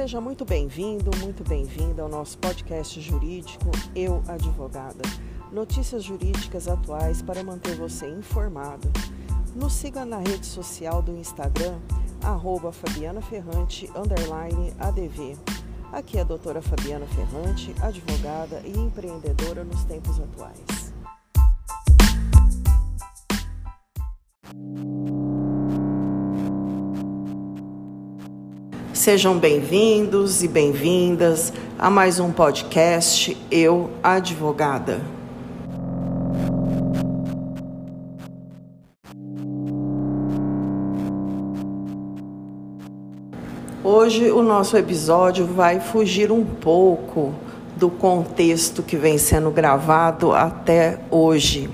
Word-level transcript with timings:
Seja 0.00 0.18
muito 0.18 0.46
bem-vindo, 0.46 1.10
muito 1.18 1.46
bem-vinda 1.46 2.00
ao 2.00 2.08
nosso 2.08 2.38
podcast 2.38 2.98
jurídico 3.02 3.66
Eu 3.94 4.22
Advogada. 4.26 5.02
Notícias 5.52 6.02
jurídicas 6.02 6.68
atuais 6.68 7.20
para 7.20 7.44
manter 7.44 7.74
você 7.74 8.08
informado. 8.08 8.90
Nos 9.54 9.74
siga 9.74 10.06
na 10.06 10.16
rede 10.16 10.46
social 10.46 11.02
do 11.02 11.14
Instagram, 11.14 11.78
arroba 12.22 12.72
Fabiana 12.72 13.20
Ferrante, 13.20 13.90
ADV. 14.78 15.36
Aqui 15.92 16.16
é 16.16 16.22
a 16.22 16.24
doutora 16.24 16.62
Fabiana 16.62 17.06
Ferrante, 17.06 17.74
advogada 17.82 18.62
e 18.64 18.70
empreendedora 18.70 19.64
nos 19.64 19.84
tempos 19.84 20.18
atuais. 20.18 20.79
Sejam 29.10 29.36
bem-vindos 29.36 30.40
e 30.44 30.46
bem-vindas 30.46 31.52
a 31.76 31.90
mais 31.90 32.20
um 32.20 32.30
podcast 32.30 33.36
Eu 33.50 33.90
Advogada. 34.04 35.00
Hoje 43.82 44.30
o 44.30 44.44
nosso 44.44 44.76
episódio 44.76 45.44
vai 45.44 45.80
fugir 45.80 46.30
um 46.30 46.44
pouco 46.44 47.34
do 47.74 47.90
contexto 47.90 48.80
que 48.80 48.96
vem 48.96 49.18
sendo 49.18 49.50
gravado 49.50 50.32
até 50.32 51.00
hoje. 51.10 51.68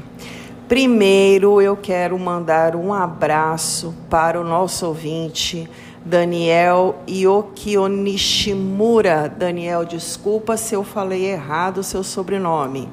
Primeiro, 0.66 1.60
eu 1.60 1.76
quero 1.76 2.18
mandar 2.18 2.74
um 2.74 2.94
abraço 2.94 3.94
para 4.08 4.40
o 4.40 4.42
nosso 4.42 4.86
ouvinte 4.86 5.68
Daniel 6.06 7.02
Yokionishimura. 7.08 9.28
Daniel, 9.28 9.84
desculpa 9.84 10.56
se 10.56 10.72
eu 10.72 10.84
falei 10.84 11.26
errado 11.26 11.78
o 11.78 11.82
seu 11.82 12.04
sobrenome. 12.04 12.88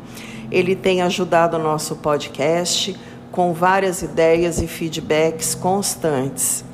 Ele 0.50 0.76
tem 0.76 1.04
ajudado 1.04 1.58
o 1.58 1.60
nosso 1.60 1.98
podcast 1.98 3.00
com 3.32 3.54
várias 3.54 4.02
ideias 4.02 4.60
e 4.60 4.68
feedbacks 4.68 5.54
constantes. 5.54 6.66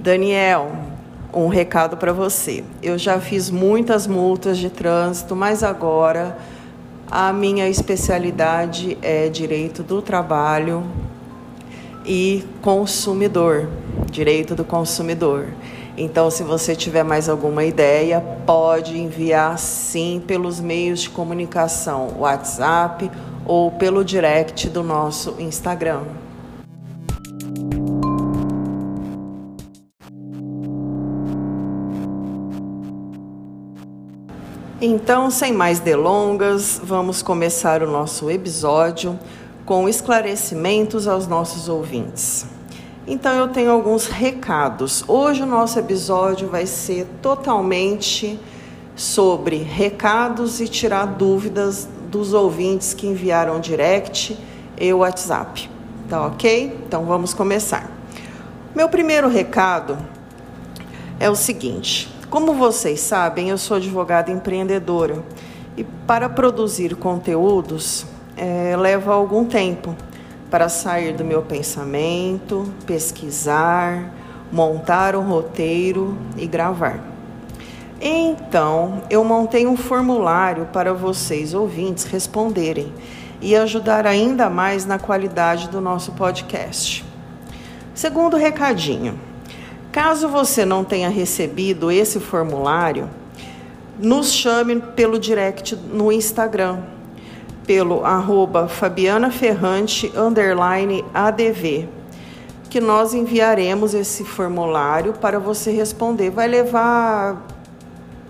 Daniel, 0.00 0.72
um 1.32 1.46
recado 1.46 1.96
para 1.96 2.12
você. 2.12 2.64
Eu 2.82 2.98
já 2.98 3.20
fiz 3.20 3.48
muitas 3.48 4.08
multas 4.08 4.58
de 4.58 4.68
trânsito, 4.68 5.36
mas 5.36 5.62
agora 5.62 6.36
a 7.08 7.32
minha 7.32 7.68
especialidade 7.68 8.98
é 9.00 9.28
direito 9.28 9.84
do 9.84 10.02
trabalho 10.02 10.84
e 12.06 12.44
consumidor, 12.62 13.68
direito 14.10 14.54
do 14.54 14.64
consumidor. 14.64 15.48
Então, 15.98 16.30
se 16.30 16.42
você 16.42 16.76
tiver 16.76 17.02
mais 17.02 17.28
alguma 17.28 17.64
ideia, 17.64 18.20
pode 18.46 18.98
enviar 18.98 19.58
sim 19.58 20.22
pelos 20.26 20.60
meios 20.60 21.00
de 21.00 21.10
comunicação, 21.10 22.14
WhatsApp 22.18 23.10
ou 23.44 23.70
pelo 23.72 24.04
direct 24.04 24.68
do 24.68 24.82
nosso 24.82 25.34
Instagram. 25.38 26.02
Então, 34.78 35.30
sem 35.30 35.54
mais 35.54 35.80
delongas, 35.80 36.78
vamos 36.84 37.22
começar 37.22 37.82
o 37.82 37.90
nosso 37.90 38.30
episódio 38.30 39.18
com 39.66 39.88
esclarecimentos 39.88 41.08
aos 41.08 41.26
nossos 41.26 41.68
ouvintes. 41.68 42.46
Então 43.04 43.34
eu 43.34 43.48
tenho 43.48 43.72
alguns 43.72 44.06
recados. 44.06 45.04
Hoje 45.08 45.42
o 45.42 45.46
nosso 45.46 45.76
episódio 45.78 46.48
vai 46.48 46.66
ser 46.66 47.04
totalmente 47.20 48.38
sobre 48.94 49.56
recados 49.56 50.60
e 50.60 50.68
tirar 50.68 51.06
dúvidas 51.06 51.88
dos 52.10 52.32
ouvintes 52.32 52.94
que 52.94 53.08
enviaram 53.08 53.60
direct 53.60 54.38
e 54.78 54.92
WhatsApp. 54.92 55.68
Tá 56.08 56.26
ok? 56.26 56.80
Então 56.86 57.04
vamos 57.04 57.34
começar. 57.34 57.90
Meu 58.72 58.88
primeiro 58.88 59.28
recado 59.28 59.98
é 61.18 61.28
o 61.28 61.34
seguinte: 61.34 62.08
como 62.30 62.54
vocês 62.54 63.00
sabem, 63.00 63.50
eu 63.50 63.58
sou 63.58 63.78
advogada 63.78 64.30
empreendedora 64.30 65.24
e 65.76 65.82
para 65.82 66.28
produzir 66.28 66.94
conteúdos 66.94 68.06
é, 68.36 68.76
leva 68.76 69.14
algum 69.14 69.44
tempo 69.44 69.96
para 70.50 70.68
sair 70.68 71.14
do 71.14 71.24
meu 71.24 71.42
pensamento, 71.42 72.72
pesquisar, 72.86 74.12
montar 74.52 75.16
um 75.16 75.22
roteiro 75.22 76.16
e 76.36 76.46
gravar. 76.46 77.00
Então, 78.00 79.02
eu 79.08 79.24
montei 79.24 79.66
um 79.66 79.76
formulário 79.76 80.66
para 80.72 80.92
vocês, 80.92 81.54
ouvintes, 81.54 82.04
responderem 82.04 82.92
e 83.40 83.56
ajudar 83.56 84.06
ainda 84.06 84.50
mais 84.50 84.84
na 84.84 84.98
qualidade 84.98 85.68
do 85.68 85.80
nosso 85.80 86.12
podcast. 86.12 87.04
Segundo 87.94 88.36
recadinho: 88.36 89.18
caso 89.90 90.28
você 90.28 90.64
não 90.64 90.84
tenha 90.84 91.08
recebido 91.08 91.90
esse 91.90 92.20
formulário, 92.20 93.08
nos 93.98 94.30
chame 94.30 94.80
pelo 94.94 95.18
direct 95.18 95.74
no 95.74 96.12
Instagram 96.12 96.95
pelo 97.66 98.04
arroba 98.04 98.68
Fabiana 98.68 99.30
Ferrante 99.30 100.12
underline 100.16 101.04
ADV, 101.12 101.88
que 102.70 102.80
nós 102.80 103.12
enviaremos 103.12 103.92
esse 103.92 104.24
formulário 104.24 105.12
para 105.14 105.40
você 105.40 105.72
responder. 105.72 106.30
Vai 106.30 106.46
levar 106.46 107.44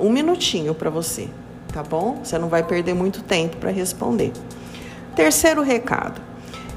um 0.01 0.11
minutinho 0.11 0.75
para 0.75 0.89
você, 0.89 1.29
tá 1.73 1.83
bom? 1.83 2.21
Você 2.23 2.39
não 2.39 2.49
vai 2.49 2.63
perder 2.63 2.95
muito 2.95 3.23
tempo 3.23 3.57
para 3.59 3.71
responder. 3.71 4.33
Terceiro 5.15 5.63
recado. 5.63 6.21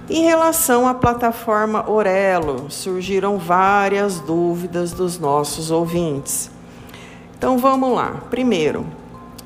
Em 0.09 0.23
relação 0.23 0.87
à 0.87 0.93
plataforma 0.93 1.89
Orelo, 1.89 2.69
surgiram 2.69 3.37
várias 3.37 4.19
dúvidas 4.19 4.91
dos 4.91 5.19
nossos 5.19 5.69
ouvintes. 5.69 6.49
Então 7.37 7.57
vamos 7.57 7.93
lá. 7.93 8.23
Primeiro, 8.29 8.85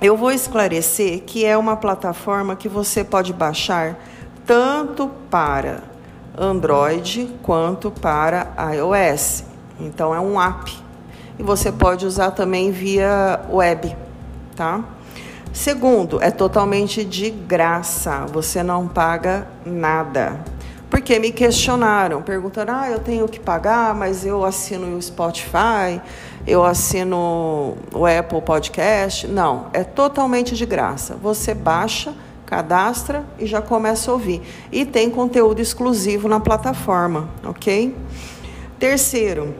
eu 0.03 0.17
vou 0.17 0.33
esclarecer 0.33 1.21
que 1.21 1.45
é 1.45 1.57
uma 1.57 1.77
plataforma 1.77 2.57
que 2.57 2.67
você 2.67 3.05
pode 3.05 3.31
baixar 3.31 3.97
tanto 4.45 5.09
para 5.31 5.81
Android 6.37 7.33
quanto 7.41 7.89
para 7.89 8.51
iOS. 8.75 9.45
Então 9.79 10.13
é 10.13 10.19
um 10.19 10.39
app 10.39 10.77
e 11.39 11.43
você 11.43 11.71
pode 11.71 12.05
usar 12.05 12.31
também 12.31 12.69
via 12.69 13.39
web, 13.49 13.95
tá? 14.57 14.83
Segundo, 15.53 16.21
é 16.21 16.31
totalmente 16.31 17.05
de 17.05 17.29
graça, 17.29 18.25
você 18.25 18.61
não 18.61 18.89
paga 18.89 19.47
nada. 19.65 20.37
Porque 20.89 21.17
me 21.17 21.31
questionaram, 21.31 22.21
perguntaram: 22.21 22.75
ah, 22.75 22.89
eu 22.89 22.99
tenho 22.99 23.27
que 23.27 23.39
pagar, 23.39 23.95
mas 23.95 24.25
eu 24.25 24.43
assino 24.43 24.97
o 24.97 25.01
Spotify, 25.01 26.01
eu 26.45 26.63
assino 26.63 27.77
o 27.93 28.05
Apple 28.05 28.41
Podcast. 28.41 29.27
Não, 29.27 29.67
é 29.73 29.83
totalmente 29.83 30.55
de 30.55 30.65
graça. 30.65 31.15
Você 31.15 31.53
baixa, 31.53 32.13
cadastra 32.45 33.25
e 33.39 33.45
já 33.45 33.61
começa 33.61 34.11
a 34.11 34.13
ouvir. 34.13 34.41
E 34.71 34.85
tem 34.85 35.09
conteúdo 35.09 35.61
exclusivo 35.61 36.27
na 36.27 36.39
plataforma, 36.39 37.29
ok? 37.43 37.95
Terceiro, 38.77 39.55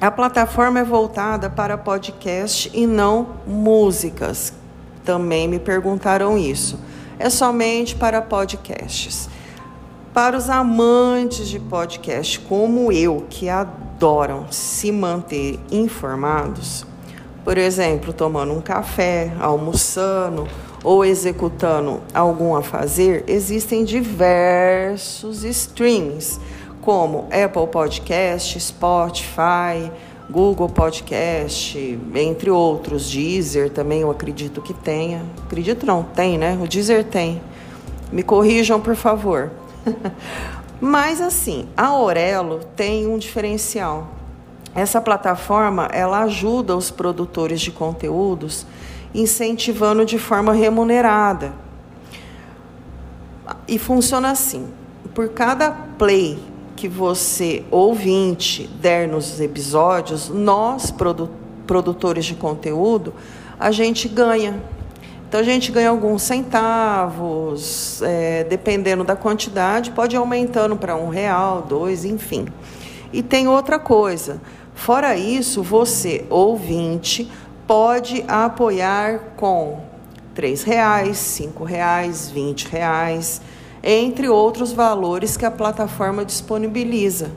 a 0.00 0.10
plataforma 0.10 0.80
é 0.80 0.84
voltada 0.84 1.48
para 1.48 1.78
podcast 1.78 2.70
e 2.74 2.86
não 2.86 3.28
músicas. 3.46 4.52
Também 5.04 5.46
me 5.46 5.58
perguntaram 5.58 6.36
isso. 6.36 6.78
É 7.18 7.30
somente 7.30 7.94
para 7.94 8.20
podcasts. 8.20 9.28
Para 10.12 10.36
os 10.36 10.50
amantes 10.50 11.48
de 11.48 11.58
podcast 11.58 12.40
como 12.40 12.90
eu, 12.90 13.24
que 13.30 13.48
adoram 14.04 14.44
se 14.50 14.92
manter 14.92 15.58
informados, 15.72 16.84
por 17.42 17.56
exemplo, 17.56 18.12
tomando 18.12 18.52
um 18.52 18.60
café, 18.60 19.32
almoçando 19.40 20.46
ou 20.82 21.02
executando 21.06 22.02
algum 22.12 22.54
a 22.54 22.62
fazer, 22.62 23.24
existem 23.26 23.82
diversos 23.82 25.42
streams, 25.42 26.38
como 26.82 27.28
Apple 27.30 27.66
Podcast, 27.72 28.60
Spotify, 28.60 29.90
Google 30.28 30.68
Podcast, 30.68 31.98
entre 32.14 32.50
outros, 32.50 33.10
Deezer 33.10 33.70
também 33.70 34.02
eu 34.02 34.10
acredito 34.10 34.60
que 34.60 34.74
tenha. 34.74 35.22
Acredito 35.46 35.86
não, 35.86 36.02
tem, 36.02 36.36
né? 36.36 36.58
O 36.62 36.68
Deezer 36.68 37.04
tem. 37.04 37.40
Me 38.12 38.22
corrijam, 38.22 38.78
por 38.78 38.96
favor. 38.96 39.50
Mas 40.80 41.20
assim, 41.20 41.68
a 41.76 41.86
Aurelo 41.86 42.60
tem 42.76 43.06
um 43.06 43.18
diferencial. 43.18 44.08
Essa 44.74 45.00
plataforma, 45.00 45.88
ela 45.92 46.22
ajuda 46.22 46.76
os 46.76 46.90
produtores 46.90 47.60
de 47.60 47.70
conteúdos 47.70 48.66
incentivando 49.14 50.04
de 50.04 50.18
forma 50.18 50.52
remunerada. 50.52 51.52
E 53.68 53.78
funciona 53.78 54.30
assim: 54.30 54.68
por 55.14 55.28
cada 55.28 55.70
play 55.70 56.38
que 56.74 56.88
você 56.88 57.64
ouvinte 57.70 58.66
der 58.66 59.06
nos 59.06 59.40
episódios, 59.40 60.28
nós 60.28 60.92
produtores 61.66 62.24
de 62.24 62.34
conteúdo, 62.34 63.14
a 63.58 63.70
gente 63.70 64.08
ganha. 64.08 64.60
Então 65.28 65.40
a 65.40 65.44
gente 65.44 65.72
ganha 65.72 65.90
alguns 65.90 66.22
centavos, 66.22 68.00
é, 68.02 68.44
dependendo 68.44 69.02
da 69.02 69.16
quantidade, 69.16 69.90
pode 69.90 70.14
ir 70.14 70.18
aumentando 70.18 70.76
para 70.76 70.94
um 70.96 71.08
real, 71.08 71.62
dois, 71.62 72.04
enfim. 72.04 72.46
E 73.12 73.22
tem 73.22 73.48
outra 73.48 73.78
coisa. 73.78 74.40
Fora 74.74 75.16
isso, 75.16 75.62
você, 75.62 76.24
ouvinte, 76.28 77.30
pode 77.66 78.24
apoiar 78.28 79.20
com 79.36 79.80
R$ 80.36 80.54
reais, 80.64 81.38
R$ 81.38 81.64
reais, 81.64 82.32
R$ 82.34 82.54
reais, 82.70 83.40
entre 83.82 84.28
outros 84.28 84.72
valores 84.72 85.36
que 85.36 85.44
a 85.44 85.50
plataforma 85.50 86.24
disponibiliza. 86.24 87.30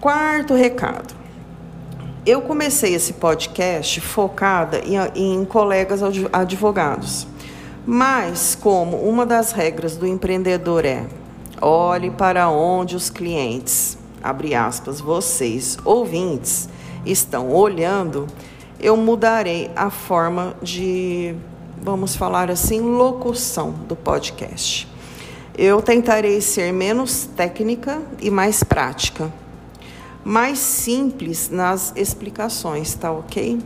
Quarto 0.00 0.54
recado. 0.54 1.14
Eu 2.28 2.42
comecei 2.42 2.94
esse 2.94 3.14
podcast 3.14 4.02
focada 4.02 4.82
em, 4.84 4.98
em 5.14 5.46
colegas 5.46 6.02
advogados. 6.30 7.26
Mas, 7.86 8.54
como 8.54 8.98
uma 8.98 9.24
das 9.24 9.52
regras 9.52 9.96
do 9.96 10.06
empreendedor 10.06 10.84
é 10.84 11.06
olhe 11.58 12.10
para 12.10 12.50
onde 12.50 12.94
os 12.94 13.08
clientes, 13.08 13.96
abre 14.22 14.54
aspas, 14.54 15.00
vocês, 15.00 15.78
ouvintes, 15.86 16.68
estão 17.06 17.50
olhando, 17.50 18.26
eu 18.78 18.94
mudarei 18.94 19.70
a 19.74 19.88
forma 19.88 20.54
de, 20.60 21.34
vamos 21.80 22.14
falar 22.14 22.50
assim, 22.50 22.82
locução 22.82 23.70
do 23.70 23.96
podcast. 23.96 24.86
Eu 25.56 25.80
tentarei 25.80 26.42
ser 26.42 26.74
menos 26.74 27.26
técnica 27.34 28.02
e 28.20 28.30
mais 28.30 28.62
prática, 28.62 29.32
mais 30.24 30.58
simples 30.58 31.48
nas 31.50 31.92
explicações, 31.96 32.94
tá 32.94 33.10
ok? 33.10 33.58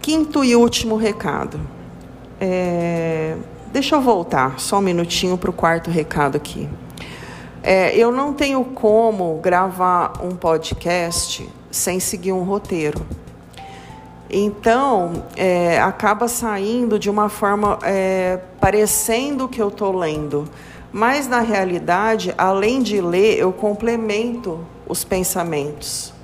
Quinto 0.00 0.44
e 0.44 0.54
último 0.54 0.96
recado. 0.96 1.60
É, 2.40 3.36
deixa 3.72 3.96
eu 3.96 4.00
voltar 4.00 4.58
só 4.60 4.78
um 4.78 4.82
minutinho 4.82 5.38
para 5.38 5.50
o 5.50 5.52
quarto 5.52 5.90
recado 5.90 6.36
aqui. 6.36 6.68
É, 7.62 7.96
eu 7.96 8.12
não 8.12 8.34
tenho 8.34 8.62
como 8.64 9.38
gravar 9.38 10.22
um 10.22 10.36
podcast 10.36 11.48
sem 11.70 11.98
seguir 11.98 12.32
um 12.32 12.42
roteiro. 12.42 13.04
Então, 14.28 15.24
é, 15.36 15.80
acaba 15.80 16.28
saindo 16.28 16.98
de 16.98 17.08
uma 17.08 17.28
forma 17.28 17.78
é, 17.82 18.40
parecendo 18.60 19.48
que 19.48 19.62
eu 19.62 19.68
estou 19.68 19.96
lendo, 19.96 20.44
mas 20.94 21.26
na 21.26 21.40
realidade, 21.40 22.32
além 22.38 22.80
de 22.80 23.00
ler, 23.00 23.36
eu 23.36 23.52
complemento 23.52 24.64
os 24.86 25.02
pensamentos. 25.02 26.14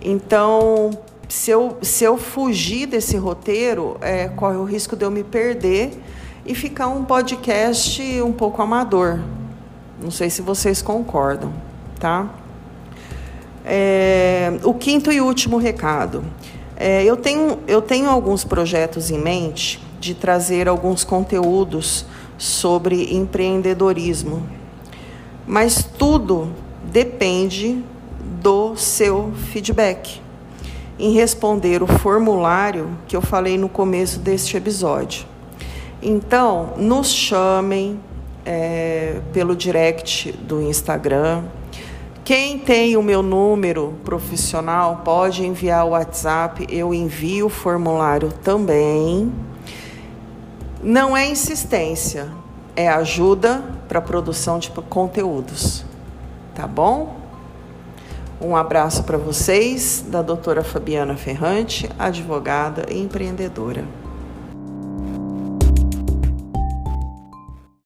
Então, 0.00 0.90
se 1.28 1.50
eu, 1.50 1.76
se 1.82 2.04
eu 2.04 2.16
fugir 2.16 2.86
desse 2.86 3.16
roteiro, 3.16 3.96
é, 4.00 4.28
corre 4.28 4.58
o 4.58 4.62
risco 4.62 4.94
de 4.94 5.04
eu 5.04 5.10
me 5.10 5.24
perder 5.24 6.00
e 6.46 6.54
ficar 6.54 6.86
um 6.86 7.04
podcast 7.04 8.00
um 8.22 8.30
pouco 8.30 8.62
amador. 8.62 9.18
Não 10.00 10.12
sei 10.12 10.30
se 10.30 10.40
vocês 10.40 10.80
concordam, 10.80 11.52
tá? 11.98 12.30
É, 13.64 14.52
o 14.62 14.72
quinto 14.72 15.10
e 15.10 15.20
último 15.20 15.56
recado. 15.56 16.22
É, 16.76 17.02
eu, 17.02 17.16
tenho, 17.16 17.58
eu 17.66 17.82
tenho 17.82 18.08
alguns 18.08 18.44
projetos 18.44 19.10
em 19.10 19.18
mente 19.18 19.84
de 19.98 20.14
trazer 20.14 20.68
alguns 20.68 21.02
conteúdos 21.02 22.06
sobre 22.40 23.14
empreendedorismo, 23.14 24.42
mas 25.46 25.84
tudo 25.84 26.50
depende 26.90 27.84
do 28.40 28.74
seu 28.76 29.30
feedback 29.52 30.22
em 30.98 31.12
responder 31.12 31.82
o 31.82 31.86
formulário 31.86 32.96
que 33.06 33.14
eu 33.14 33.20
falei 33.20 33.58
no 33.58 33.68
começo 33.68 34.18
deste 34.20 34.56
episódio. 34.56 35.26
Então, 36.02 36.72
nos 36.78 37.08
chamem, 37.08 38.00
é, 38.46 39.20
pelo 39.34 39.54
direct 39.54 40.32
do 40.32 40.62
Instagram. 40.62 41.42
Quem 42.24 42.58
tem 42.58 42.96
o 42.96 43.02
meu 43.02 43.22
número 43.22 43.94
profissional 44.02 45.02
pode 45.04 45.44
enviar 45.44 45.84
o 45.84 45.90
WhatsApp, 45.90 46.66
eu 46.70 46.94
envio 46.94 47.46
o 47.46 47.50
formulário 47.50 48.32
também. 48.42 49.30
Não 50.82 51.14
é 51.14 51.28
insistência, 51.28 52.28
é 52.74 52.88
ajuda 52.88 53.62
para 53.86 54.00
produção 54.00 54.58
de 54.58 54.70
conteúdos. 54.70 55.84
Tá 56.54 56.66
bom? 56.66 57.16
Um 58.40 58.56
abraço 58.56 59.04
para 59.04 59.18
vocês, 59.18 60.02
da 60.08 60.22
doutora 60.22 60.64
Fabiana 60.64 61.14
Ferrante, 61.16 61.90
advogada 61.98 62.86
e 62.90 62.98
empreendedora. 62.98 63.84